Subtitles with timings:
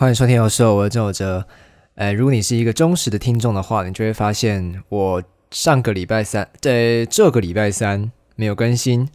[0.00, 1.46] 欢迎收听有时候我是郑有哲。
[1.96, 9.06] 呃，如果你是一个忠实的听众的话，你就会发现我上个礼拜三，在这个礼拜三没有更新，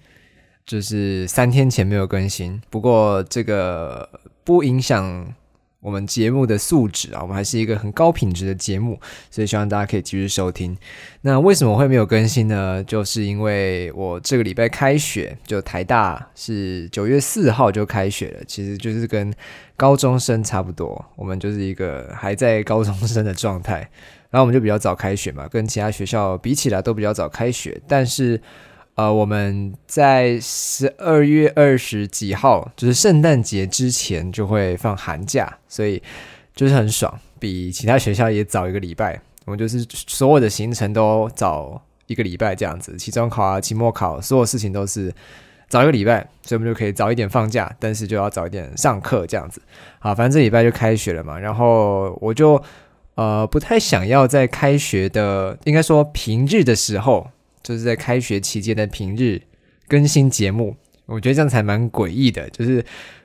[0.64, 2.62] 就是三天前没有更新。
[2.70, 4.08] 不过这个
[4.44, 5.34] 不影响。
[5.86, 9.00] 我们节目的素质啊，我们还是一个很高品质的节目，
[9.30, 10.76] 所以希望大家可以继续收听。
[11.22, 12.84] 那为什么会没有更新呢？
[12.86, 19.32] 就是因为我这个礼拜开学，就台大是九月四号就开学了，其实就是跟
[19.78, 23.82] 高中生差不多，我们就是一个还在高中生的状态，
[24.32, 28.42] 然后我们就比较早开学嘛，跟其他学校比起来都比较早开学，但是。
[28.96, 36.02] 呃，我们在十二月二十几号，就是圣诞节之前就会放寒假，所以
[36.56, 39.20] 就是很爽，比其他学校也早一个礼拜。
[39.44, 45.14] 我们就是所有的行程都早一个礼拜这样子，期中考啊、期末考，所有事情都是
[45.68, 49.62] 早一个礼拜，所以我们就可以早一点放假，但是就要早一点上课这样子。
[50.00, 52.64] 好，反正这礼拜就开学了嘛，然后我就
[53.16, 57.30] 呃不太想要在开学的，应该说平日的时候。
[57.66, 59.42] 就是在开学期间的平日
[59.88, 60.76] 更新节目，
[61.08, 62.48] 我觉得这样才蛮诡异的。
[62.52, 62.74] 就是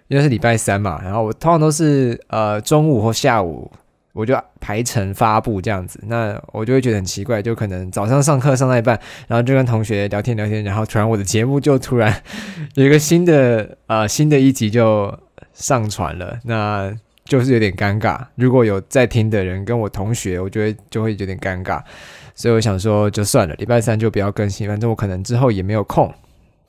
[0.09, 3.71] 因为是礼拜三嘛，然后我通常都是呃中午或下午
[4.15, 12.23] 我就排程发布这样子，那我就会觉得很奇怪，就可能早上上课上到一半，然后就跟同学聊天聊天，然后突然我的节目就突然
[12.77, 15.17] 有一个新的呃新的一集就
[15.53, 16.93] 上传了，那
[17.25, 18.19] 就是有点尴尬。
[18.35, 21.81] 如果有在听的人跟我同学，我觉得就会有点尴尬。
[22.41, 26.11] 所以我想说，就算了，礼拜三就不要更新，反正我可能之后也没有空，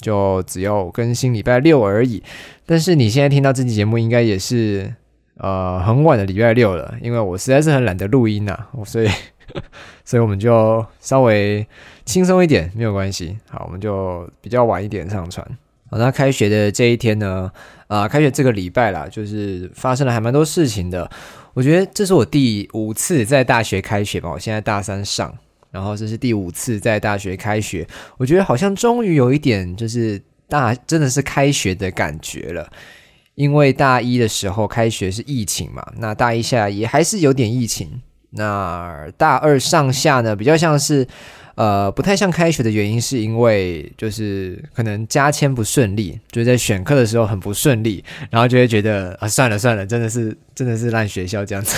[0.02, 2.22] 就只有更新礼拜六而已。
[2.66, 4.94] 但是你现在听到这期节目，应该也是
[5.38, 9.08] 呃很晚的礼拜六了，因为我实在是很懒得录音呐，所以
[10.04, 11.66] 所以我们就稍微
[12.04, 13.38] 轻松一点，没有关系。
[13.50, 15.48] 好，我们就比较晚一点上传。
[15.90, 17.50] 好，那开学的这一天呢，
[17.88, 21.10] 啊，开学这个礼拜啦，就是发生了还蛮多事情的。
[21.54, 25.34] 我觉得这是我第五次在大学开学吧，我现在大三上。
[25.72, 32.70] 然后这是第五次在大学开学，我觉得好像终于有一点就是大真的是开学的感觉了。
[33.36, 38.02] 因为大一的时候开学是疫情嘛，那大一下也还是有点疫情。
[38.31, 41.08] 那大二上下呢，比较像是
[41.56, 51.75] 呃不太像开学的原因，是因为就是可能加签不顺利，就是在选课的时候很不顺利，然后就会觉得啊算了算了，真的是真的是烂学校这样子。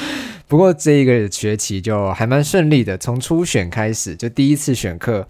[0.46, 5.26] 不过这一个学期就还蛮顺利的，从初选开始就第一次选课，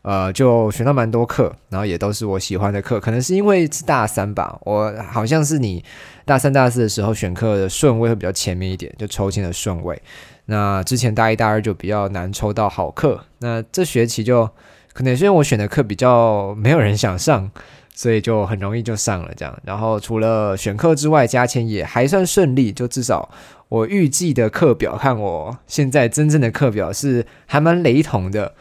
[0.00, 2.98] 呃，就选到蛮多课，然后也都是我喜欢的课。
[2.98, 5.84] 可能是因为是大三吧，我好像是你
[6.24, 10.00] 大三、大四的时候选课的顺位会比较前面一点，就抽签的顺位。
[10.46, 13.20] 那之前大一、大二就比较难抽到好课。
[13.38, 14.48] 那这学期就
[14.92, 17.50] 可能是因为我选的课比较没有人想上，
[17.94, 19.58] 所以就很容易就上了这样。
[19.64, 23.28] 然后除了选课之外，加签也还算顺利，就至少。
[23.68, 28.54] 我预计的课表看我现在真正的课表是还蛮雷同的，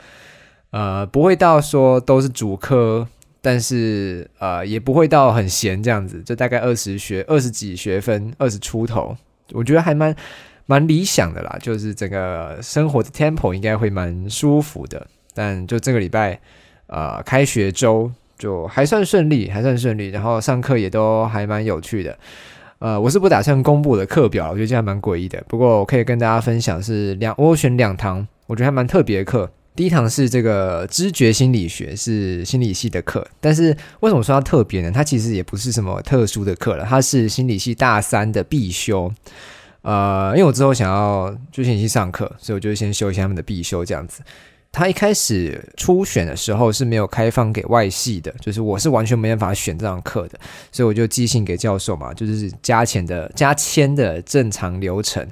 [0.72, 3.07] 呃，不会到说都是主科，
[3.40, 9.16] 但是呃也不会到很闲这样子，就大概二十学二十几学分，二十出头，
[9.52, 10.16] 我觉得还蛮
[10.65, 15.05] 蛮理想的啦，就是整个生活的 tempo 应该会蛮舒服的。
[15.33, 16.39] 但就这个礼拜，
[16.87, 22.17] 呃，开学周就还算顺利，还算顺利，然后上课也都还蛮有趣的。
[22.79, 25.43] 呃，我是不打算公布的课表，我觉得这样蛮诡异的。
[25.47, 29.49] 不过我可以跟大家分享是两，我选两堂，我觉得还蛮特别的课。
[29.75, 33.27] 第一堂是这个知觉心理学，是心理系的课。
[33.41, 34.89] 但是为什么说它特别呢？
[34.89, 39.11] 它其实也不是什么特殊的课了，它是心理系大三的必修。
[39.85, 44.23] 呃，因为我之后想要就心理系上课，所以我就先修一下他们的必修这样子。
[44.72, 50.38] 他一开始初选的时候是没有开放给外系的，就是我是完全没办法选这堂课的，
[50.72, 55.25] 所以我就寄信给教授嘛，就是加钱的加签的正常流程，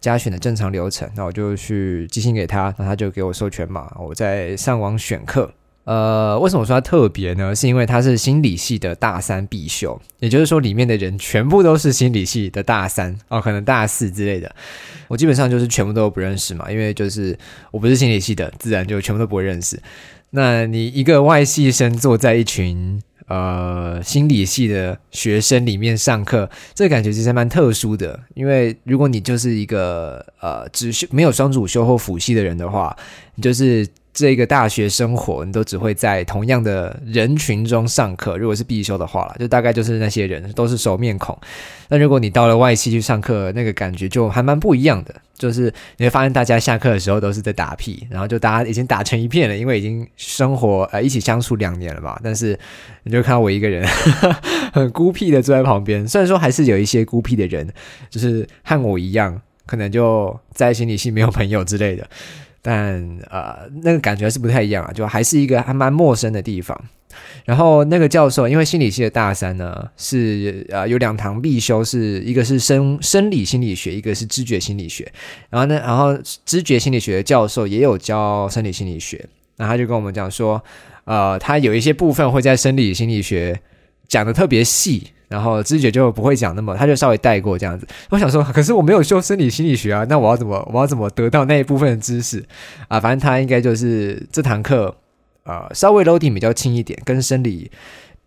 [0.00, 5.52] 加选的正常流程，那我就去寄信给他，那他就给我授权码，我在上网选课。
[5.86, 7.54] 呃，为什么说它特别呢？
[7.54, 14.52] 是因为它是心理系的大三必修，也就是说里面的人全部都是心理系的大三哦，可能大四之类的。
[15.06, 17.38] 我基本上就是全部都不认识嘛，因为就是
[17.70, 19.80] 我不是心理系的，自然就全部都不会认识。
[20.30, 28.18] 那你一个外系生坐在一群呃心理系的学生里面上课，这感觉其实蛮特殊的。
[28.34, 32.96] 因为如果你就是一个呃只修没有双主修或辅系的人的话，
[33.36, 33.86] 你就是。
[34.16, 38.38] 这个大学生活，你都只会在同样的人群中上课。
[38.38, 41.38] 如果是必修的话就大概就是那些人都是熟面孔。
[41.90, 45.14] 那如果你到了外系去上课，那个感觉就还蛮不一样的。
[45.36, 52.18] 就是你会发现，大家下课的时候都是在打屁，然后就大家已经打成一片了，因为已经生活呃一起相处两年了嘛。
[52.24, 52.58] 但是
[53.02, 53.86] 你就看到我一个人
[54.72, 57.68] 很孤僻的坐在旁边，虽然说还是有一些孤僻的人，
[58.08, 62.08] 就是和我一样，可能就在心理系没有朋友之类的。
[62.68, 66.76] 但呃，那个感觉是不太一样啊，就还是一个还蛮陌生的地方。
[67.44, 75.08] 然后那个教授，因为心理系的大三呢，是呃有两堂必修，是一个是生生理心理学，一个是知觉心理学。
[75.48, 79.24] 然后呢，然后知觉心理学教授也有教生理心理学，
[79.58, 80.60] 那他就跟我们讲说，
[81.04, 83.60] 呃，他有一些部分会在生理心理学
[84.08, 85.12] 讲的特别细。
[85.28, 87.86] 然后知觉就不会讲那么，他就稍微带过这样子。
[88.10, 92.44] 我想说，可是我没有修生理心理学啊，那我要怎么我要怎么得到那一部分的知识
[92.88, 93.00] 啊？
[93.00, 94.96] 反正他应该就是这堂课，
[95.44, 97.70] 呃，稍微 loading 比较轻一点，跟生理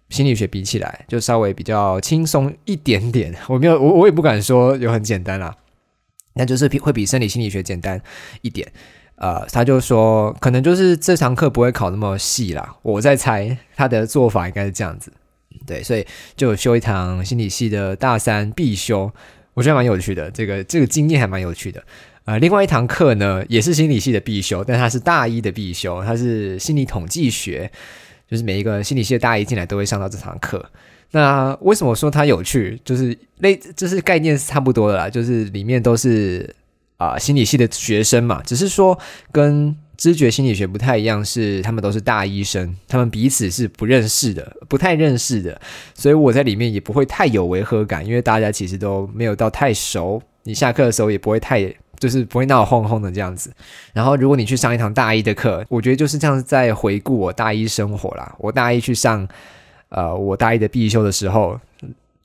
[0.10, 3.34] 心理学比起来，就稍微比较轻松一点点。
[3.48, 5.56] 我没有，我我也不敢说有很简单啦，
[6.34, 8.02] 那就是比会比生理心理学简单
[8.42, 8.68] 一点。
[9.16, 12.76] 呃，他就说，可能就是这堂课不会考那么细啦。
[12.82, 15.12] 我在猜他的做法应该是这样子。
[15.66, 19.12] 对，所以就修一堂心理系的大三必修，
[19.54, 20.30] 我觉得蛮有趣的。
[20.32, 21.84] 这个这个经验还蛮有趣的。
[22.26, 27.72] 呃，另外一堂课呢，也是心理系的必修，但它是大一的必修，它是心理统计学，
[28.30, 30.64] 就是每一个心理系的大一进来都会上到这堂课。
[31.12, 32.80] 那为什么说它有趣？
[32.84, 36.56] 就是类，就是概念是差不多的啦，就是里面都是
[36.98, 38.98] 啊心理系的学生嘛，只是说
[39.32, 39.76] 跟。
[40.00, 45.60] 知觉心理学不太一样，是他们都是大医生，他们彼此是不认识的，不太认识的，
[45.94, 50.22] 所以我在里面也不会太有违和感，因为大家其实都没有到太熟。
[50.44, 51.62] 你下课的时候也不会太，
[52.00, 53.52] 就是不会闹哄哄的这样子。
[53.92, 58.34] 然后如果你去上一堂大一的课，我觉得就是这样在回顾我大一生活啦。
[58.40, 59.28] 我大一去上，
[59.90, 61.60] 呃，我大一的必修的时候。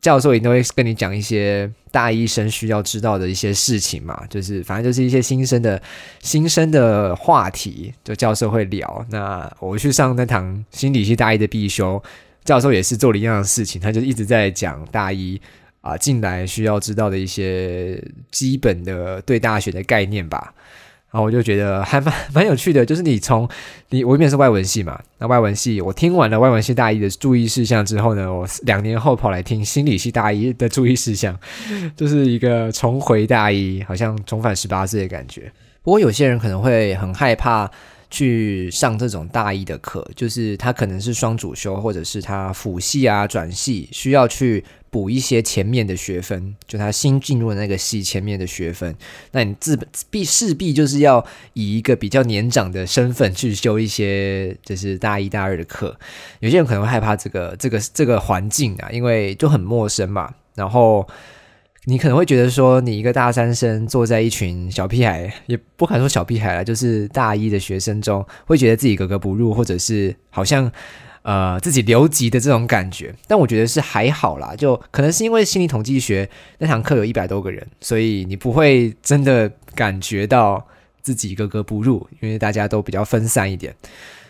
[0.05, 5.81] 教授也都会跟你讲一些大医生需要知道的一些事情嘛，就是反正就是一些新生的
[6.21, 9.07] 新生的话题，就教授会聊。
[9.09, 12.03] 那我去上那堂心理系大一的必修，
[12.45, 15.41] 教授也是做了一样的事情，他就一直在讲大一
[15.81, 17.99] 啊进来需要知道的一些
[18.31, 20.53] 基本的对大学的概念吧。
[21.15, 23.49] 然后我就觉得还蛮 蛮有趣的，就是你从
[23.91, 31.39] 你我一面是外文系嘛，那外文系我听完了外文系大一的注意事项之后呢，我两年后跑来听心理系大一的注意事项，
[31.97, 35.53] 就是一个重回大一，好像重返十八岁的感觉。
[35.85, 37.71] 不过有些人可能会很害怕
[38.15, 44.65] 去上这种大一的课，就是他可能是双主修，或者是他辅系啊转系需要去。
[44.95, 48.95] 补一些前面的学分，就他新进入的那个系前面的学分，
[49.33, 49.77] 那你自
[50.09, 55.99] 必势必就是要以一个比较年长的身份去修一些就是大一大二的课。
[56.39, 60.33] 有些人可能会害怕这个这个这个环境啊，因为就很陌生嘛。
[60.55, 61.05] 然后
[61.87, 70.71] 你可能会觉得说，你一个大三生坐在一群小屁孩，也不敢说小屁孩了，就是大一的学生中，会觉得自己格格不入，或者是好像。
[71.27, 76.29] 呃，自己留级的这种感觉，但我觉得是还好啦，就可能是因为心理统计学
[76.59, 80.63] 那堂课有一百多个人，所以你不会真的感觉到
[81.01, 83.75] 自己格格不入，因为大家都比较分散一点。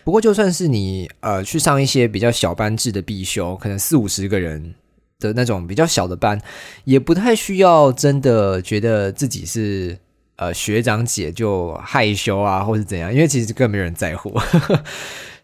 [0.05, 4.73] 不过就算是你呃去上一些比较小班制的必修，可能四五十个人
[5.19, 6.39] 的那种比较小的班，
[6.83, 9.97] 也不太需要真的觉得自己是
[10.35, 14.33] 呃学长姐就害羞啊，或是怎样，因为其实更没人在乎。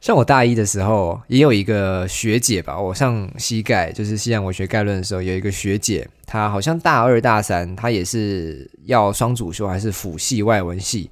[0.02, 2.76] 像我大一的时候，也有一个学姐吧。
[2.80, 11.12] 我上膝盖就是西洋文学概论的时候，有一个学姐，她好像大二大三，她也是要双主修还是辅系外文系，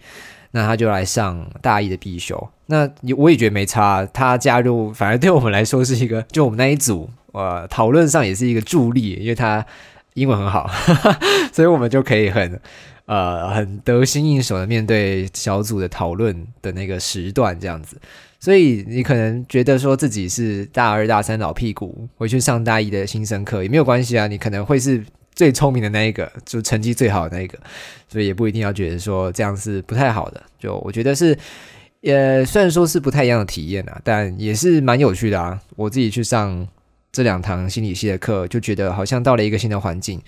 [0.49, 2.49] 那她就来上大一的必修。
[2.65, 7.07] 那我也觉得没差，她加入反而对我们来说是一个，就我们那一组，
[7.39, 9.65] 呃，讨论上也是一个助力，因为他
[10.15, 10.69] 英文很好，
[11.53, 12.59] 所以我们就可以很
[13.05, 17.97] 呃很得心应手的面对小组的讨论的那个时段这样子。
[18.41, 24.27] 所以你可能觉得说自己是大二大三老屁股，回去上大一的新生课也没有关系啊。
[24.27, 25.03] 你可能会是
[25.35, 27.57] 最聪明的那一个，就成绩最好的那一个，
[28.07, 30.41] 所以也不一定要觉得说这样是不太好的。
[30.57, 31.37] 就我觉得是，
[32.03, 35.59] 呃，虽然说是不太一样的体验啊，但也是蛮有趣的啊。
[35.75, 36.65] 我自己去上
[37.11, 40.21] 这两堂心理系的课，就觉得好像到了一个新的环境，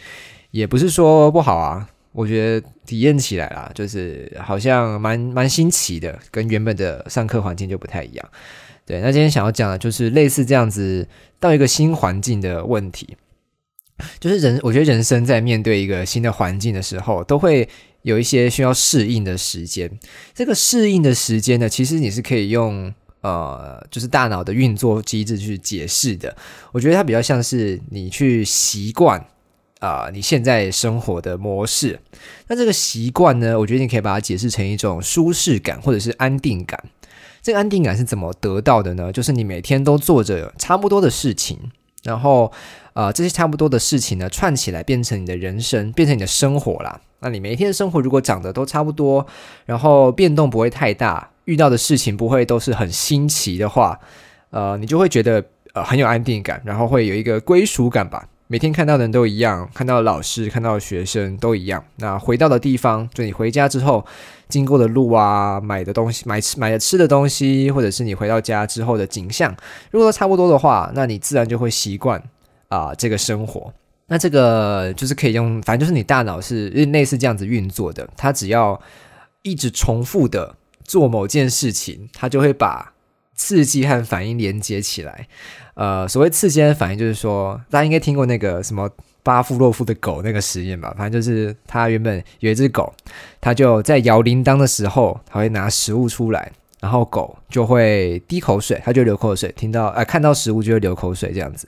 [0.52, 1.88] 也不是说不好啊。
[2.14, 8.30] 我觉得体验起来啦，就是好像蛮蛮新奇的，跟原本的上课环境就不太一样。
[8.86, 11.08] 对，那今天想要讲的就是类似这样子
[11.40, 13.16] 到一个新环境的问题，
[14.20, 17.70] 就是人，我觉得人生在面对一个新的环境的时候，都会
[18.02, 19.90] 有一些需要适应的时间。
[20.34, 26.36] 这个适应的时间呢，其实你是可以用呃，就是大脑的运作机制去解释的。
[26.72, 29.26] 我觉得它比较像是你去习惯
[29.80, 32.00] 啊，你现在生活的模式。
[32.48, 36.84] 那这个习惯呢，我觉得你可以把它解释成一种舒适感或者是安定感。
[37.42, 39.12] 这个安定感是怎么得到的呢？
[39.12, 41.58] 就是你每天都做着差不多的事情，
[42.04, 42.52] 然后，
[42.94, 47.02] 呃，这些差不多的事情呢，串起来变成你的人生，变成你的生活啦。
[47.22, 49.26] 那你每一天的生活如果长得都差不多，
[49.66, 54.00] 然后变动不会太大，遇到的事情不会都是很新奇的话，
[54.52, 55.44] 呃，你就会觉得
[55.74, 58.28] 呃很有安定感，然后会有一个归属感吧。
[58.48, 61.82] 每天看到的人都一样，看到老师、看到学生都一样。
[61.96, 64.06] 那回到的地方，就你回家之后
[64.50, 69.56] 经过的路啊，买的东西、买吃、买的吃的东西，或者是你回到家之后的景象，
[69.90, 72.22] 如果都差不多的话，那你自然就会习惯
[72.68, 73.74] 啊这个生活。
[74.08, 78.06] 那这个就是可以用，反正就是你大脑是类似这样子运作的。
[78.18, 78.78] 它只要
[79.44, 80.54] 一直重复的
[80.92, 82.92] 做某件事情，它就会把
[83.34, 85.26] 刺激和反应连接起来。
[85.76, 88.90] 呃，所谓刺激的反应，就是说，大家应该听过那个什么
[89.24, 90.94] 巴夫洛夫的狗那个实验吧？
[90.98, 92.94] 反正就是他原本有一只狗，
[93.40, 101.66] 他就在摇铃铛的时候，他会拿食物出来，然后狗就会滴口水，它就流口水，听到呃看到食物就会流口水这样子。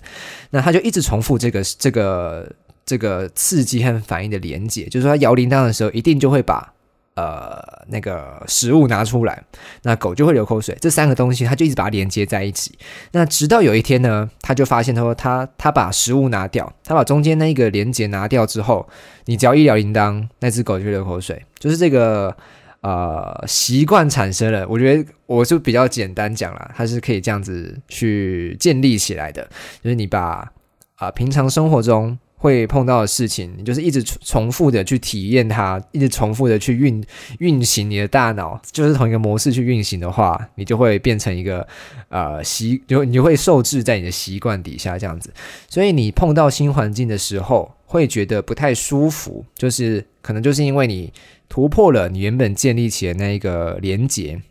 [0.49, 2.53] 那他就一直重复这个这个
[2.85, 6.73] 这个刺激和反应的连接，就是说，他摇铃铛的时候，一定就会把。
[7.15, 9.43] 呃，那个食物拿出来，
[9.83, 10.75] 那狗就会流口水。
[10.81, 12.75] 这三个东西，它就一直把它连接在一起。
[13.11, 18.89] 那直到有一天呢，他就发现，他说他他把食物拿掉，他把中间那一个连接拿掉之后，
[19.25, 21.39] 你只要一摇铃铛，那只狗就流口水。
[21.59, 22.35] 就是这个
[22.81, 24.67] 呃习惯产生了。
[24.67, 29.47] 我觉得我就比较简单讲了，它是可以这样子去建立起来的。
[29.83, 30.51] 就是你把
[30.95, 32.17] 啊平常生活中。
[32.43, 37.01] 会碰到的事情，你就是一直重复的去体验它，一直重复的去运
[37.39, 41.65] 运行你的大脑，就是同一个模式去运行的话，你就会变成一个
[42.09, 45.33] 呃习，就你就会受制在你的习惯底下这样子。
[45.69, 51.13] 所以你碰到新环境的时候，会觉得不太舒服，就是可能就是因为你
[51.47, 54.41] 突破了你原本建立起的那一个连结，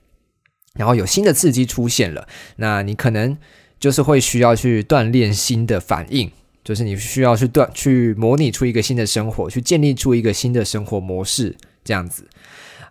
[0.73, 3.37] 然后有新的刺激出现了，那你可能
[3.79, 6.31] 就是会需要去锻炼新的反应。
[6.65, 12.25] 就是你需要去锻去模拟出一个新的生活，去建立出一个新的生活模式，这样子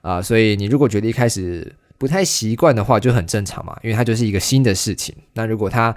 [0.01, 0.21] 啊。
[0.21, 5.15] 所以你如果觉得一开始不太习惯的话，就很正常嘛，因为它就是一个新的事情。
[5.33, 5.95] 那如果它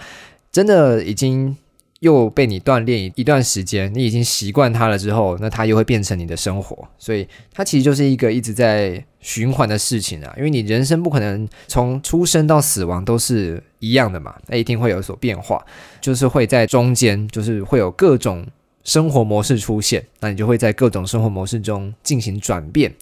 [0.53, 1.57] 真的已经
[1.99, 6.87] 又被你锻炼一段时间，你已经习惯它了之后，那它又会变成你的生活。
[6.97, 10.33] 所以它其实就是一个一直在循环的事情啊。
[10.37, 13.61] 因为你人生不可能从出生到死亡都是。
[13.85, 15.65] 一样的嘛，那一定会有所变化，
[16.01, 18.47] 就是会在中间，就是会有各种
[18.85, 22.93] 生活模式出现，那你就会在各种生活模式中进行转变，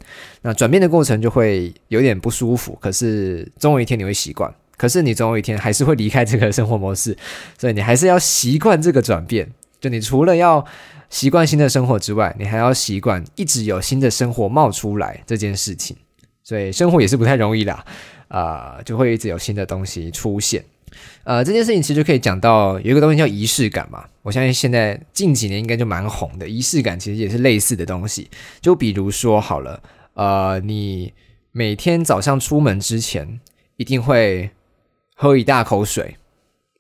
[0.43, 7.17] 那转变的过程就会有点不舒服，可是总有一天你会习惯，可是你总有一天还是会离开这个生活模式，
[7.59, 10.65] 所以你还是要习惯这个转变，就你除了要
[11.11, 15.97] 习惯新的生活之外，你还要习惯一直有新的生活冒出来这件事情，
[16.45, 17.85] 所以生活也是不太容易啦，
[18.29, 20.65] 啊，就会一直有新的东西出现。
[21.25, 24.05] 呃，这件事情其实就可以讲到有一个东西叫仪式感嘛。
[24.23, 26.49] 我相信现在近几年应该就蛮红的。
[26.49, 28.31] 仪式感其实也是类似的东西。
[28.61, 29.83] 就比如说好了，
[30.15, 31.13] 呃，你
[31.51, 33.41] 每天早上出门之前
[33.77, 34.51] 一定会
[35.15, 36.17] 喝一大口水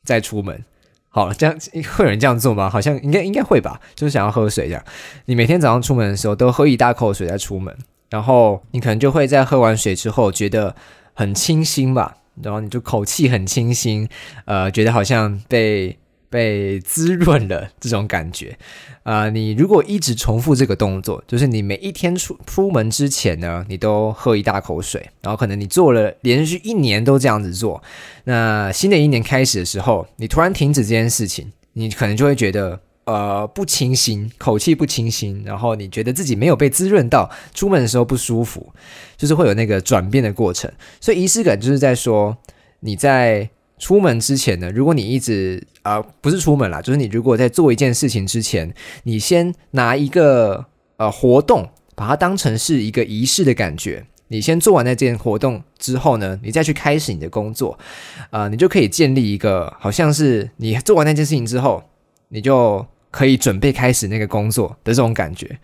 [0.04, 0.64] 再出门。
[1.08, 1.54] 好了，这样
[1.96, 2.70] 会有人这样做吗？
[2.70, 4.82] 好像应该应该会吧，就是想要喝水这样。
[5.26, 7.76] 你每天早上出门的时候都喝一大口水再出门，
[8.08, 10.74] 然后你可能就会在喝完水之后觉得
[11.12, 12.16] 很清新吧。
[12.40, 14.08] 然后你就口气很清新，
[14.44, 15.98] 呃，觉得好像被
[16.30, 18.56] 被滋润了这种感觉，
[19.02, 27.82] 啊，你如果一直重复这个动作，就是你每一天出出门之前呢，你都喝一大口水，然后可能你做了连续一年都这样子做，
[28.24, 32.80] 那新的一年开始的时候，你突然停止这件事情，你可能就会觉得。
[33.04, 38.72] 呃，不清新，口气不清新，然后你觉得自己没有被滋润到，出门的时候不舒服，
[39.16, 40.70] 就是会有那个转变的过程。
[41.00, 42.36] 所以仪式感就是在说，
[42.78, 50.66] 你在出门之前呢，如果你一直啊不是出门啦，就是你如果在做一件事情之前，你先拿一个
[50.96, 57.76] 呃活动，把它当成是一个仪式的感觉，你先做完那件活动之后呢，你再去开始你的工作，
[58.30, 61.82] 啊，你就可以建立一个好像是你做完那件事情之后，
[62.28, 62.86] 你就。
[63.12, 65.58] 可以准备开始那个工作的这种感觉，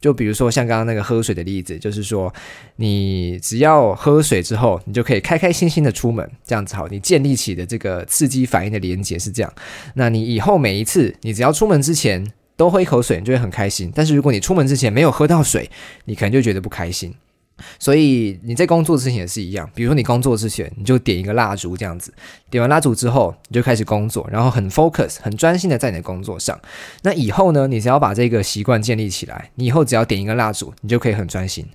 [0.00, 2.30] 就比如说像刚刚那个喝水的例子，就是说
[2.76, 9.52] 你只要喝水之后，你就可以开开心心的出门，这样子好，你建立起的这个刺激反应的连接是这样。
[9.94, 13.92] 那你以后每一次，你只要出门之前都喝一口水，你就会很开心。
[13.94, 15.70] 但是如果你出门之前没有喝到水，
[16.06, 17.14] 你可能就觉得不开心。
[17.78, 22.12] 所以你在工作之前也是一样，比如说你工作之前，你就点一个蜡烛这样子，
[22.50, 26.58] 点完蜡烛之后，你就开始工作，然后很 focus、很专心的在你的工作上。
[27.02, 31.66] 那以后呢，你只要把这个习惯建立起来，你以后只要点一个蜡烛，你就可以很专心。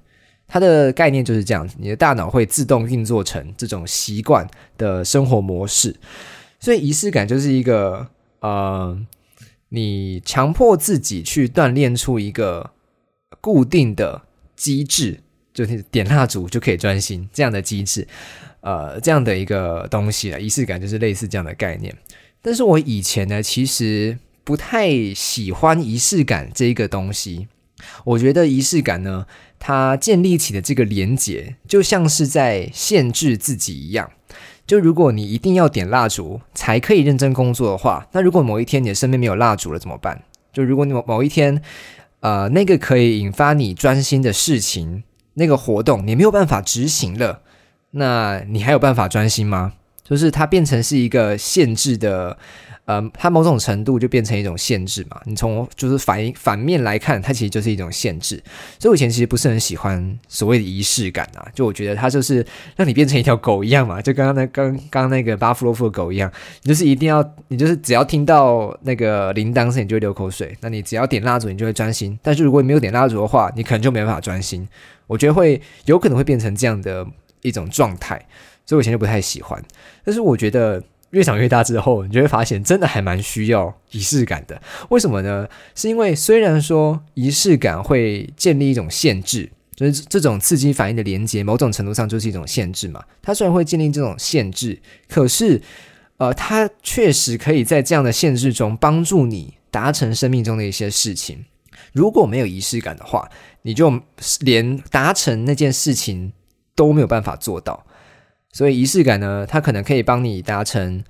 [0.48, 5.96] 它的概念就是这样子，你的大脑会自动运作成这种习惯的生活模式。
[6.60, 8.08] 所以仪式感就是一个
[8.42, 8.96] 呃，
[9.70, 12.72] 你强迫自己去锻炼出一个
[13.42, 14.22] 固定的
[14.56, 15.22] 机制。
[15.56, 18.06] 就是点蜡烛就可以专心这样的机制，
[18.60, 20.40] 呃，这样的一个东西了。
[20.40, 21.96] 仪式感就是类似这样的概念。
[22.42, 27.48] 但是我以前呢，其实不太喜欢仪式感这一个东西。
[28.04, 29.26] 我觉得仪式感呢，
[29.58, 34.12] 它建立起的这个连结，就像是在限制自己一样。
[34.68, 40.22] 就如果你一定要点蜡烛才可以认真工作的话，那如果某一天你的身边没有蜡烛了怎么办？
[40.52, 41.62] 就如果你某某一天，
[42.20, 45.04] 呃，那个可以引发你专心的事情。
[45.36, 47.42] 那个活动你没有办法执行了，
[47.92, 49.74] 那你还有办法专心吗？
[50.08, 52.38] 就是它变成是一个限制的，
[52.86, 55.20] 呃，它某种程度就变成一种限制嘛。
[55.26, 58.36] 你从就是反反面来看，它其实就是一种限制。
[58.80, 62.46] 所以我以前其实不是很喜欢所谓的仪式感啊，就我觉得它就是
[62.76, 66.32] 让你变成一条狗一样嘛，就刚刚那刚刚那个巴夫洛夫的狗一样，
[66.62, 70.56] 你就是一定要，你就是只要听到那个铃铛声，你就会流口水。
[70.62, 72.16] 那你只要点蜡烛，你就会专心。
[72.22, 74.68] 但是如果你没有点蜡烛的话，你可能就没办法专心。
[75.08, 77.06] 我觉得会有可能会变成这样的
[77.42, 78.24] 一种状态，
[78.66, 79.62] 所以我以前就不太喜欢。
[80.04, 84.62] 但是我觉得越长越大之后，你就会发现真的还蛮需要仪式感的。
[84.90, 85.48] 为什么呢？
[85.76, 93.04] 是因为虽然说仪式感会建立一种限制，就是这种刺激反应的连接，某种程度上就是一种限制嘛。
[93.22, 95.62] 它虽然会建立这种限制，可是
[96.18, 101.46] 呃，它确实可以在这样的限制中帮助你达成生命中的一些事情。
[101.94, 103.30] 如果没有仪式感的话，
[103.62, 104.02] 你就
[104.42, 106.34] 连达成那件事情
[106.76, 107.86] 都没有办法做到。
[108.56, 111.04] 所以仪式感呢，它可能可以帮你达成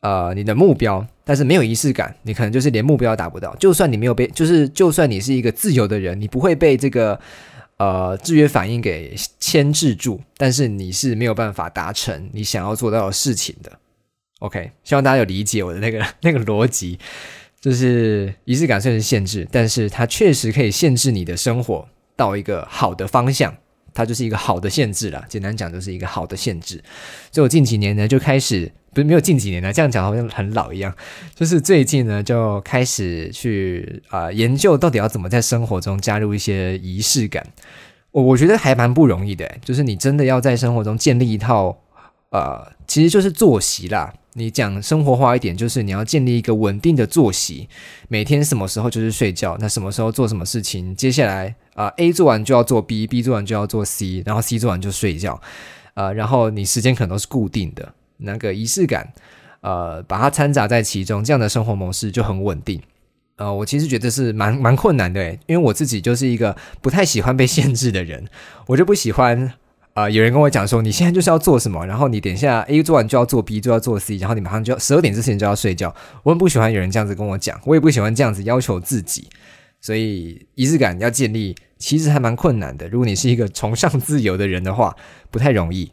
[0.00, 3.54] 呃你的目标，但是没有仪式感，你可能就是连目标都达不到。
[3.54, 7.20] 就算你没有被，就是就算你是一个自由的人，你不会被这个
[7.76, 13.70] 呃制约反应给牵制住，但是你是没有办法达成你想要做到的事情的。
[14.40, 16.98] OK，希望大家有理解我的那个 那个逻辑。
[17.60, 23.56] 就是仪式感虽然是限制，但是它确实可以限制你的生活到一个好的方向，
[23.96, 25.24] 它就是一个好的限制了。
[25.28, 26.76] 简单讲，就是一个好的限制。
[27.32, 30.94] 所以我近几年呢就开始，不是没有近几年呢，这样讲好像很老一样。
[31.34, 37.44] 就是最近呢就开始去啊研究到底要怎么在生活中加入一些仪式感。
[38.12, 41.76] 我我觉得还蛮不容易的，就是你真的要在生活中建立一套，
[42.30, 44.12] 呃，其实就是作息啦。
[44.38, 47.70] 你讲生活化一点，就是你要建立一个稳定的作息，
[48.08, 55.40] 每天什么时候就是睡觉，那什么时候做什么事情，接下来啊 A 做完就要做 B，B 做完就要做 C，然后 C 做完就睡觉，
[55.94, 59.10] 呃，然后你时间可能都是固定的，那个仪式感，
[59.62, 62.78] 呃，把它掺杂在其中，这样的生活模式就很稳定。
[63.36, 68.26] 呃，我其实觉得是蛮蛮困难的，因为我自己就是一个不太喜欢被限制的人，
[68.66, 69.54] 我就不喜欢。
[69.96, 75.94] 啊，有人跟我讲说，你现在就是要做什么，然后你等一下 A 做完就要做 B，就要做 C，然后你马上就要十二点之前就要睡觉。
[76.22, 79.26] 我很不喜欢有人这样子跟我讲，我也不喜欢这样子要求自己，
[79.80, 82.86] 所以仪式感要建立其实还蛮困难的。
[82.90, 84.94] 如果你是一个崇尚自由的人的话，
[85.30, 85.90] 不太容易。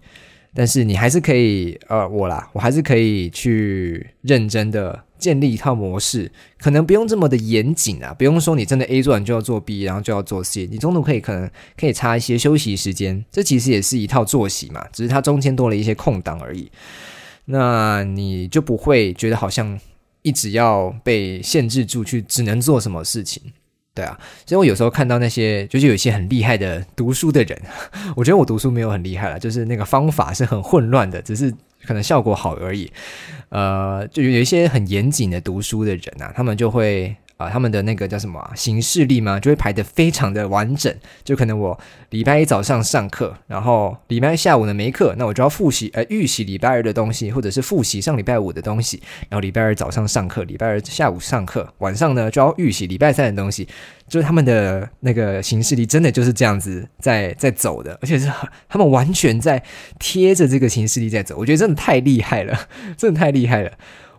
[0.55, 16.71] 但是你还是可以，呃，我啦，我还是可以去认真的建立一套模式，可能不用这么的严谨啊，不用说你真的 A 做完就要做 B，然后就要做 C，你中途可以可能可以插一些休息时间，这其实也是一套作息嘛，只是它中间多了一些空档而已，
[17.45, 19.79] 那你就不会觉得好像
[20.21, 23.41] 一直要被限制住去，只能做什么事情。
[23.95, 27.61] 对啊，所以我有时候看到那些就是有一些很厉害的读书的人，
[28.15, 31.53] 我觉得我读书没有很厉害了，就是那个方法是很混乱的，只是
[31.85, 32.91] 可能效果好而已。
[33.49, 37.15] 呃，就有一些很严谨的读书的人啊，他们就会。
[37.37, 39.39] 啊，他们的那个叫什么行事历吗？
[39.39, 40.93] 就会排得非常的完整。
[41.23, 41.77] 就可能我
[42.11, 49.01] 礼拜一早上上课，然后礼拜一下午呢没课，那我就要复习，呃，预习礼拜二的东西，或者是复习上礼拜五的东西。
[49.29, 53.67] 然后礼拜二早上上课，礼拜二下午上课，晚上呢就要预习礼拜三的东西。
[54.07, 58.31] 就是他们的那个行事历真的就是这样子在在走的，而且是
[58.69, 59.63] 他们完全在
[59.97, 61.35] 贴着这个行事历在走。
[61.37, 63.71] 我觉得真的太厉害了，真的太厉害了。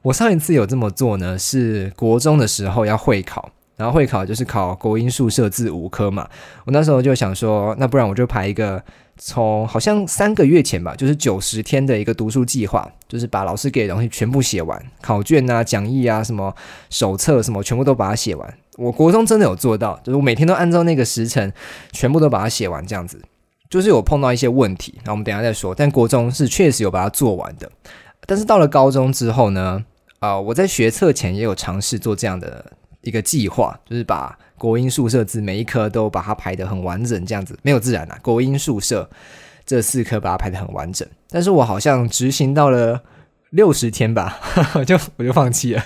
[0.04, 6.28] 我上一次有这么做呢，是国中的时候要会考，然后会考就是考国音数设字五科嘛。
[6.66, 8.82] 我那时候就想说，那不然我就排一个。
[9.16, 16.52] 从好像三个月前吧，就是九十天的一个读书计划，就是把老师给的东西全部写完，考卷啊、讲义啊、什么
[16.90, 18.54] 手册什么，全部都把它写完。
[18.76, 21.52] 我国中真的有做到，就是我每天都按照那个时辰，
[21.92, 23.22] 全部都把它写完这样子。
[23.70, 25.72] 就是有碰到一些问题，那我们等下再说。
[25.72, 27.70] 但国中是确实有把它做完的，
[28.26, 29.84] 但是到了高中之后呢？
[30.24, 38.18] 啊，我在学测前也有尝试做这样的一个计划，就是把国音数社字每一科都把它排得很完整，这样子没有自然啊。
[38.22, 39.08] 国音数社
[39.66, 43.02] 这四科把它排得很完整，但是我好像执行到了
[43.50, 44.38] 六十天吧，
[44.86, 45.84] 就我就放弃了，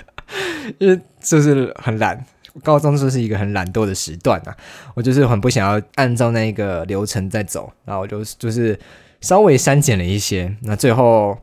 [0.79, 2.25] 因为就是很懒。
[2.65, 4.57] 高中就是一个很懒惰的时段啊，
[4.95, 8.77] 我就是很不想要按照那个流程在走，然后我就就是
[9.21, 10.53] 稍微删减了一些。
[10.63, 11.39] 那最后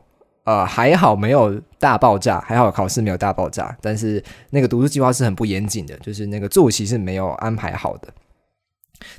[0.46, 8.08] 呃还好没有大爆炸，还好考试没有大爆炸，但是那个读书计划是很不严谨的，就是那个作息是没有安排好的。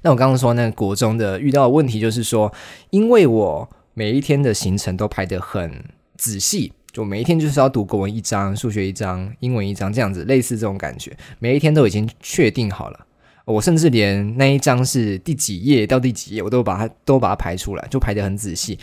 [0.01, 2.51] 那我刚刚说那个国中的遇到的问题就是说，
[2.89, 5.83] 因为我每一天的行程都排得很
[6.17, 6.73] 仔细。
[6.93, 13.05] 就每一天就是要读国文一章、数学一章、英文一章这样子，类似这种感觉，每一天都已经确定好了。
[13.45, 18.79] 我甚至连那一章是第几页到第几页，我都把它都把它排出来，就排得很仔细。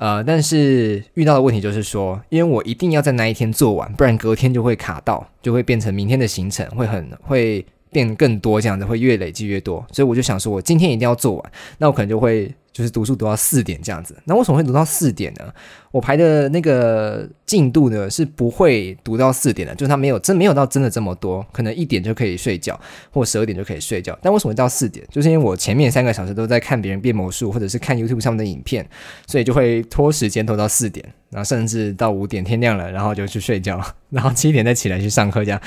[0.00, 9.84] 呃，但是遇到的问题就是说，因为我一定要在那一天做完，不然隔天就会卡到，就会变成明天的行程会很会变更多，这样子会越累积越多。
[9.92, 12.50] 所以我就想说，我今天一定要做完，那我可能就会。
[12.72, 15.52] 就是读书读到四点这样子，那为什么会读到四点呢？
[15.90, 22.78] 我排的那个进度呢是不会读到四点的，就是它没有真没有到真的这么多，可能一点就可以睡觉，
[23.10, 24.16] 或十二点就可以睡觉。
[24.22, 25.04] 但为什么到四点？
[25.10, 28.88] 就是因为我前面三个小时都在看别人变魔术，或者是看 YouTube 上面的影片，
[29.26, 35.60] 所以就会拖时间拖到四点，然后甚至到五点天亮了，然后就去睡觉，然后七点再起来去上课这样。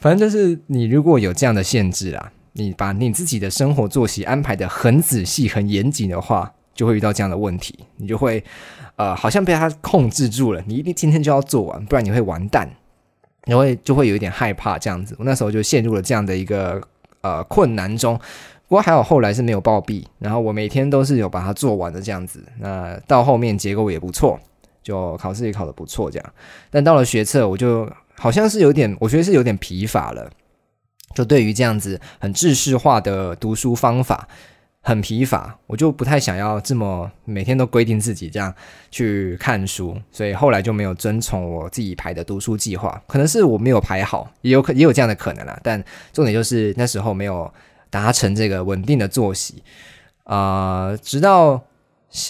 [0.00, 2.32] 反正就是你如果有这样的限制啊。
[2.54, 7.78] 你把你自己的生活作息安排的很仔细、很严谨的话，就会遇到这样的问题。
[7.98, 8.42] 你就会，
[8.96, 10.62] 呃，好像被他控制住了。
[10.66, 12.68] 你一定今天就要做完，不然你会完蛋。
[13.46, 15.14] 你会就会有一点害怕这样子。
[15.18, 16.80] 我那时候就陷入了这样的一个
[17.20, 18.18] 呃困难中。
[18.66, 22.42] 不过还好后来是没有暴毙，然后我每天都是有把它做完的这样子。
[22.58, 24.40] 那到后面结构也不错，
[24.82, 26.32] 就考试也考得不错这样。
[26.70, 27.86] 但到了学测，我就
[28.16, 30.30] 好像是有点，我觉得是有点疲乏了。
[31.14, 34.28] 就对于这样子很制式化的读书方法
[34.82, 38.52] 很疲乏，我就不太想要这么每天都规定自己这样
[38.90, 43.02] 去看书，所以后来就没有遵从我自己排的读书计划。
[43.06, 45.58] 可能是我没有排好，也有可也有这样的可能啦。
[45.62, 47.50] 但重点就是那时候没有
[47.88, 49.62] 达成这个稳定的作息
[50.24, 51.62] 啊，直到。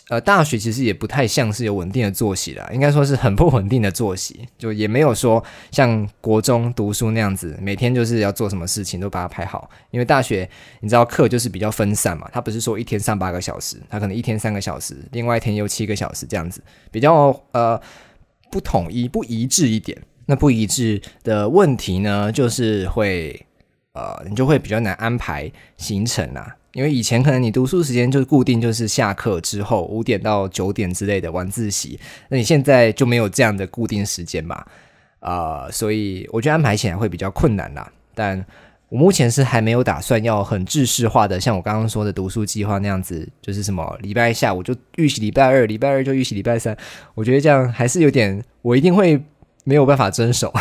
[0.08, 9.68] 呃，大学其实也不太像是有稳定的作息啦，应该说是很不稳定的作息，就也没有说像国中读书那样子，每天就是要做什么事情都把它排好。
[9.90, 10.48] 因为大学
[10.80, 17.78] 你知道课就是比较分散嘛，他不是说一天上八个小时，他可能一天三个小时，另外一天又七个小时这样子，比较呃
[18.50, 20.00] 不统一、不一致一点。
[20.26, 23.44] 那不一致的问题呢，就是会
[23.92, 26.56] 呃你就会比较难安排行程啊。
[26.74, 34.64] 因为以前可能你读书时间就是固定，就是下课之后五点到九点之类的晚自习，那你现在就没有这样的固定时间嘛？
[35.20, 37.90] 啊，所以我觉得安排起来会比较困难啦。
[38.14, 38.44] 但
[38.88, 46.76] 我目前是还没有打算要很制式化的，像我刚刚说的读书计划那样子，就是什么礼拜下午就预习礼拜二，礼拜二就预习礼拜三。
[47.14, 49.22] 我觉得这样还是有点，我一定会。
[49.64, 50.52] 没有办法遵守，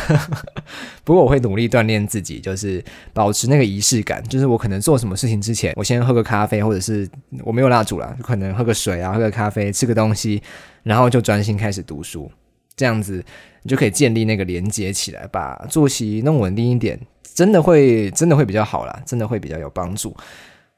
[1.04, 4.24] 不过我会努力锻炼自己，就是保持那个仪式感。
[4.24, 7.08] 就是我可能做什么事情之前，我先喝个咖啡，或者是
[7.44, 10.42] 我没有蜡烛了，就可能喝个水啊，喝个咖啡，吃个东西，
[10.84, 12.32] 然后就专心开始读书。
[12.76, 13.24] 这样子
[13.62, 16.98] 你就可以建立那个连接起来，把作息弄稳定一点，
[17.36, 20.16] 真的会真的会比较好啦，真的会比较有帮助。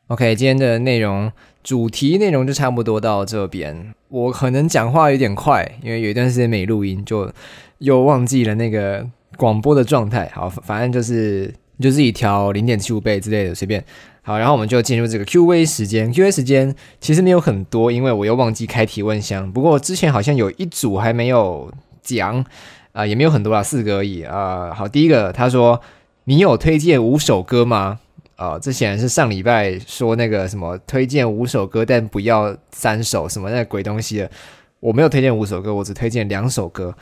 [0.08, 1.32] OK，今天的内容
[1.64, 3.94] 主题内容就差不多到这边。
[4.10, 7.32] 我可能讲话有点快，因为有一段时间没录音就。
[7.80, 9.06] 又忘记了那个
[9.38, 13.84] 广播的状态，好，反正就是就自己调零点七五倍之类的，随便。
[14.22, 16.12] 好，然后我们就进入这个 Q A 时间。
[16.12, 19.52] Q A 时间其实没有很多，因为我又忘记开提问箱。
[19.52, 22.44] 不过之前好像有一组还没有讲，
[22.92, 24.74] 啊，也没有很多啦，四个而已啊。
[24.74, 25.80] 好，第一个他说
[26.24, 28.00] 你有推荐五首歌吗？
[28.36, 34.32] 啊，这显然是上礼拜说那个什么推荐五首歌，但不要三首什么那鬼东西的。
[34.80, 36.96] 我没有推荐五首歌，我只推荐两首歌。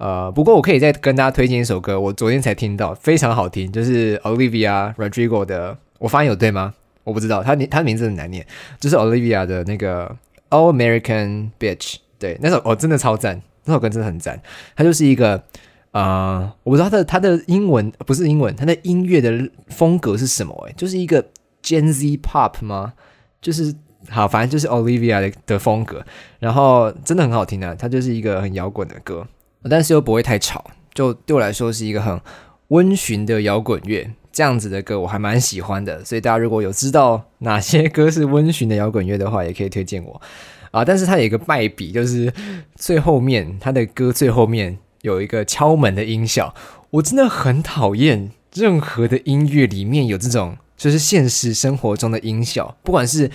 [0.00, 6.72] 呃，不过我可以再跟大家推荐一首歌，我昨天才听到，非常好听，就是 Olivia Rodrigo 的，我发现有对吗？
[7.04, 8.46] 我不知道，他他名字很难念，
[8.80, 10.16] 就是 Olivia 的那个
[10.48, 14.40] All American Bitch，对，那首哦真的超赞，那首歌真的很赞，
[14.74, 15.42] 它就是一个
[15.90, 20.66] 啊，我不知道他的他的英文不是英文，他的音乐的风格是什么？
[20.66, 21.22] 哎，就是一个
[21.62, 22.94] Gen Z Pop 吗？
[23.42, 23.74] 就是
[24.08, 26.02] 好，反正就是 Olivia 的的风格，
[26.38, 29.26] 然后真的很好听的，它就是一个很摇滚的歌。
[29.68, 32.20] 但是又不会太吵，就对我来说是一个很
[32.68, 34.10] 温驯的摇滚乐。
[34.32, 40.22] 这样子的歌我还蛮喜欢的，所以大家如果有知道哪些歌是温驯的摇滚乐的话，也可以推荐我
[40.70, 40.84] 啊。
[40.84, 42.32] 但是它有一个败笔，就是
[42.76, 46.54] 最后面它的歌最后面有一个敲门的音效，
[46.90, 53.28] 我真的很讨厌任何的音乐里面有这种就是现实生活中的音效，不管是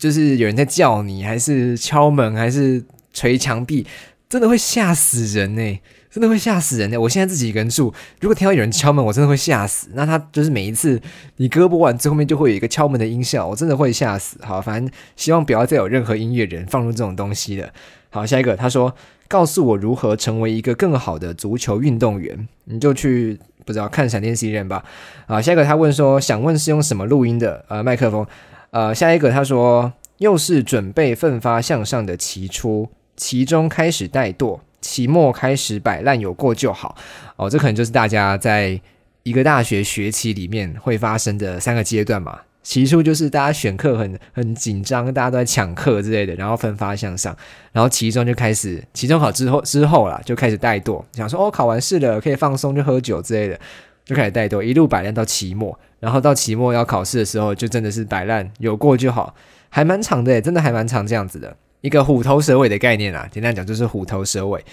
[0.00, 3.86] 就是有人在叫你，还是敲门，还是捶墙壁，
[4.32, 5.80] 真的会吓死人呢。
[6.10, 6.98] 真的会吓死人的！
[6.98, 9.88] 我现在自己一个人住，如果听到有人敲门，我真的会吓死。
[9.92, 10.98] 那他就是每一次
[11.36, 14.38] 你歌播完最后面就会有一个敲门的音效，我真的会吓死。
[14.42, 17.68] 好，反正希望不要再有任何音乐人放入这种东西了。
[18.08, 18.94] 好，下一个他说
[19.28, 24.82] ：“告诉我如何成为一个更好的足球运动员。”你就去不知道看闪电十一人吧。
[25.26, 27.64] 啊，下一个他问说：“想问是用什么录音的？
[27.68, 28.26] 呃，麦克风。”
[28.72, 36.96] 呃，下一个他说：“又是准备奋发向上的期初，其中开始怠惰。”期末开始摆烂，有过就好
[37.36, 37.48] 哦。
[37.48, 38.80] 这可能就是大家在
[39.22, 42.40] 一个大学学期里面会发生的三个阶段嘛。
[42.64, 47.36] 起初就是大家选课很很紧张，大家都在抢课之类的，然后奋发向上。
[47.70, 53.60] 然后期中就开始，期中考之后之后啦，就开始怠惰，想说哦，考完试了可以放松，就喝酒之类的，
[54.04, 55.78] 就开始怠惰，一路摆烂到期末。
[56.00, 59.32] 然后到期末要考试的时候，就真的是摆烂，有过就好，
[59.68, 61.56] 还蛮长的，真的还蛮长这样子的。
[61.82, 64.64] 一个虎头蛇尾的概念啊，简单讲就是虎头蛇尾。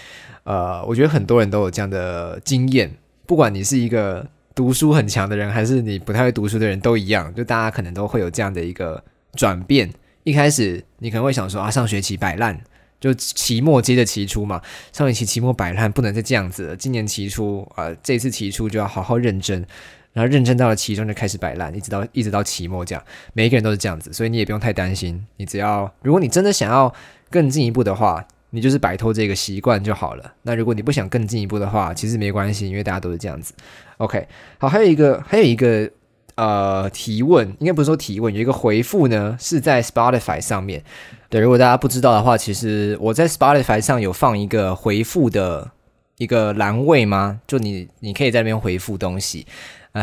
[0.45, 2.89] 呃，我觉得很多人都有这样的经验，
[3.25, 9.91] 不管你是一个读书很强的人，还是你不太会读书的人，都一样，就大家可能都会有这样的一个转变。
[10.23, 12.59] 一开始你可能会想说啊，上学期摆烂，
[12.99, 14.61] 就期末接着期初嘛，
[14.93, 19.65] 上学期期末摆烂不能再这样子了，今年期初啊，这次期初就要好好认真。
[20.13, 25.23] 然后认真到了期中就开始摆烂，一直到一直到期末这样，每一个人都是这样子，所以你也不用太担心。
[25.37, 26.93] 你只要如果你真的想要
[27.29, 30.33] 更进一步的话，你就是摆脱这个习惯就好了。
[30.41, 33.53] 那如果你不想更进一步的话，其实没关系，因为大家都是这样子。
[33.97, 35.87] OK，好，还有一个还有一个
[36.35, 40.83] 呃提问，应该不是说提问，有一个回复呢是在 Spotify 上面。
[41.29, 45.69] 对，如果大家不知道的话，其实我在 Spotify 上有放一个回复的
[46.17, 47.39] 一个栏位吗？
[47.45, 49.45] 就你你可以在那边回复东西。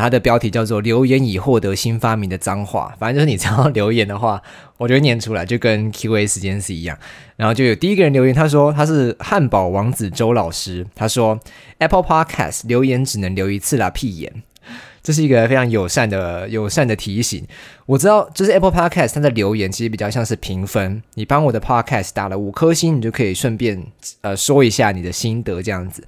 [0.00, 4.42] 它的标题叫做“留言已获得新发明的脏话”， 反正就是你只要留言的话，
[4.78, 6.98] 我就会念出来，就跟 Q&A 时间是一样。
[7.36, 11.38] 然后就有第一个人留言，他说他是汉堡王子周老师，他说
[11.78, 14.42] Apple Podcast 留言只能留一次啦，屁眼。
[15.02, 17.46] 这是一个非常友善的友善的提醒。
[17.86, 23.80] 我知道，就是 Apple Podcast 它的留言其实比较像是评分，你帮我的 Podcast 打了五颗星，你就可以顺便
[24.22, 26.04] 呃说一下你的心得这样子。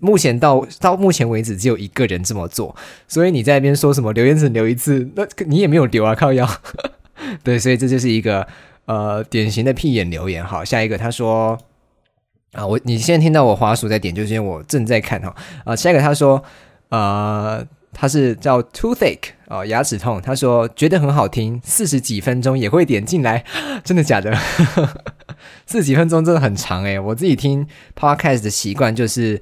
[0.00, 2.74] 目前到到目前为止，只有一个人这么做，
[3.06, 6.48] 所以你在那边说什么留言只留一次，那你也没有留啊，靠腰。
[7.42, 8.46] 对，所以这就是一个
[8.86, 10.44] 呃典型的屁眼留言。
[10.44, 11.58] 好，下一个他说
[12.52, 15.34] 啊，我你现在听到我滑鼠在点，就是因为我正在看哈。
[15.64, 16.42] 啊，下一个他说
[16.88, 20.20] 呃，他是叫 toothache 哦，牙齿痛。
[20.20, 23.44] 他说觉得很好听，四十几分钟也会点进来，
[23.84, 24.36] 真的假的？
[25.66, 27.66] 四十几分钟真的很长诶，我自己听
[27.98, 29.40] podcast 的习惯就是。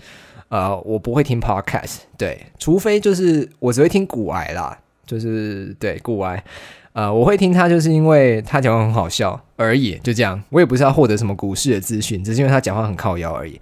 [0.52, 6.44] 呃，我不会听 podcast，对，除非就是我只会听古癌啦，就是对古癌，
[6.92, 13.58] 呃，我会听他，就是因为他讲话很好笑而已，就这样，我也不是要获得什么股市的资讯，只是因为他讲话很靠腰而已。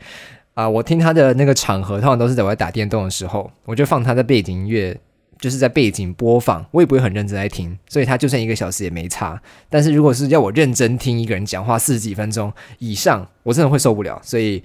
[0.54, 4.98] 啊，我听他的那个场合，通常都是在我在打电动的时候，我就放他的背景音乐，
[5.38, 9.40] 就是在背景播放，我也不会很认真在听，所以他就算一个小时也没差。
[9.68, 14.60] 但是如果是要我认真听一个人讲话四十几分钟以上，我真的会受不了，所以。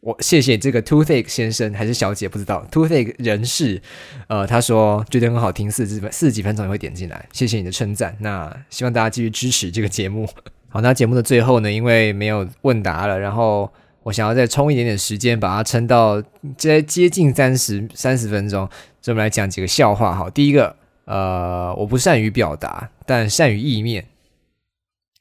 [0.00, 3.82] 我谢谢这个 toothache 先生还是小姐不知道 toothache 人士，
[4.28, 8.16] 呃，他说觉得很好听，四十分四十几分钟也会点进来，谢谢你的称赞。
[8.20, 10.28] 那希望大家继续支持这个节目。
[10.70, 13.72] 好，那节目的最后呢，因为没有问答了，然后
[14.04, 16.22] 我想要再充一点点时间，把它撑到
[16.56, 18.68] 接接近三十三十分钟，
[19.02, 20.14] 所以我们来讲几个笑话。
[20.14, 24.06] 好，第一个，呃，我不善于表达，但善于意面。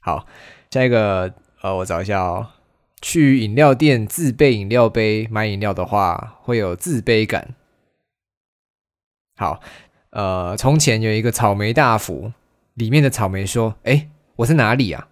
[0.01, 0.27] 好，
[0.69, 2.47] 下一个，呃，我找一下哦。
[3.01, 7.55] 去饮料店自备饮料杯买饮料的话，会有自卑感。
[9.35, 9.61] 好，
[10.09, 12.33] 呃，从前有一个草莓大福，
[12.73, 15.09] 里面的草莓说：“哎，我在哪里啊？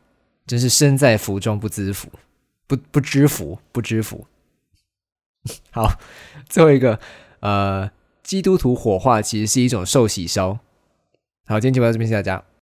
[0.48, 2.10] 真是身在福中不知福，
[2.66, 4.26] 不不知福，不知福。”
[5.70, 6.00] 好，
[6.50, 7.00] 最后一个，
[7.42, 7.92] 呃，
[8.24, 10.58] 基督徒火化其实是一种寿喜烧。
[11.46, 12.46] 好，今天就到这边，谢谢大家。